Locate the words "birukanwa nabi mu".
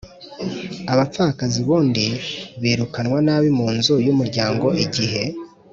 2.61-3.67